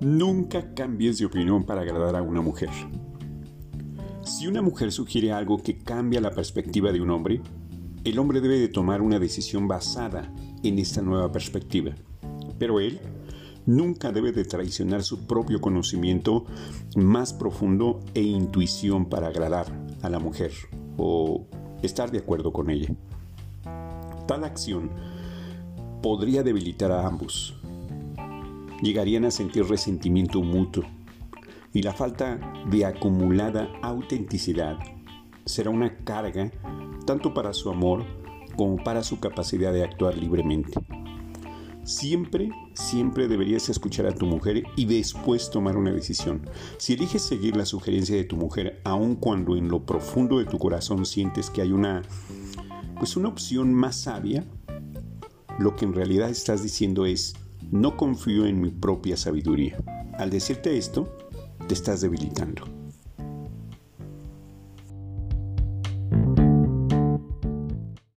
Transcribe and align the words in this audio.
Nunca 0.00 0.74
cambies 0.74 1.18
de 1.18 1.26
opinión 1.26 1.64
para 1.64 1.80
agradar 1.80 2.14
a 2.14 2.22
una 2.22 2.40
mujer. 2.40 2.70
Si 4.22 4.46
una 4.46 4.62
mujer 4.62 4.92
sugiere 4.92 5.32
algo 5.32 5.60
que 5.60 5.78
cambia 5.78 6.20
la 6.20 6.30
perspectiva 6.30 6.92
de 6.92 7.00
un 7.00 7.10
hombre, 7.10 7.40
el 8.04 8.18
hombre 8.20 8.40
debe 8.40 8.60
de 8.60 8.68
tomar 8.68 9.02
una 9.02 9.18
decisión 9.18 9.66
basada 9.66 10.32
en 10.62 10.78
esta 10.78 11.02
nueva 11.02 11.32
perspectiva. 11.32 11.94
Pero 12.60 12.78
él 12.78 13.00
nunca 13.66 14.12
debe 14.12 14.30
de 14.30 14.44
traicionar 14.44 15.02
su 15.02 15.26
propio 15.26 15.60
conocimiento 15.60 16.44
más 16.94 17.32
profundo 17.32 17.98
e 18.14 18.22
intuición 18.22 19.08
para 19.08 19.26
agradar 19.26 19.66
a 20.02 20.08
la 20.08 20.20
mujer 20.20 20.52
o 20.96 21.44
estar 21.82 22.12
de 22.12 22.18
acuerdo 22.18 22.52
con 22.52 22.70
ella. 22.70 22.94
Tal 24.28 24.44
acción 24.44 24.90
podría 26.02 26.44
debilitar 26.44 26.92
a 26.92 27.04
ambos. 27.04 27.57
Llegarían 28.82 29.24
a 29.24 29.30
sentir 29.30 29.64
resentimiento 29.66 30.42
mutuo 30.42 30.84
y 31.72 31.82
la 31.82 31.92
falta 31.92 32.38
de 32.70 32.84
acumulada 32.84 33.68
autenticidad 33.82 34.78
será 35.44 35.70
una 35.70 35.96
carga 36.04 36.50
tanto 37.06 37.34
para 37.34 37.52
su 37.52 37.70
amor 37.70 38.04
como 38.56 38.76
para 38.82 39.02
su 39.02 39.18
capacidad 39.20 39.72
de 39.72 39.84
actuar 39.84 40.16
libremente. 40.16 40.72
Siempre, 41.84 42.50
siempre 42.74 43.28
deberías 43.28 43.70
escuchar 43.70 44.04
a 44.06 44.14
tu 44.14 44.26
mujer 44.26 44.64
y 44.76 44.84
después 44.84 45.50
tomar 45.50 45.76
una 45.78 45.90
decisión. 45.90 46.42
Si 46.76 46.92
eliges 46.92 47.22
seguir 47.22 47.56
la 47.56 47.64
sugerencia 47.64 48.14
de 48.14 48.24
tu 48.24 48.36
mujer, 48.36 48.82
aun 48.84 49.16
cuando 49.16 49.56
en 49.56 49.68
lo 49.68 49.86
profundo 49.86 50.38
de 50.38 50.44
tu 50.44 50.58
corazón 50.58 51.06
sientes 51.06 51.48
que 51.48 51.62
hay 51.62 51.72
una, 51.72 52.02
pues 52.98 53.16
una 53.16 53.28
opción 53.28 53.72
más 53.72 53.96
sabia, 53.96 54.44
lo 55.58 55.76
que 55.76 55.86
en 55.86 55.94
realidad 55.94 56.28
estás 56.28 56.62
diciendo 56.62 57.06
es, 57.06 57.34
no 57.70 57.96
confío 57.96 58.46
en 58.46 58.60
mi 58.60 58.70
propia 58.70 59.16
sabiduría. 59.16 59.76
Al 60.18 60.30
decirte 60.30 60.76
esto, 60.76 61.16
te 61.66 61.74
estás 61.74 62.00
debilitando. 62.00 62.77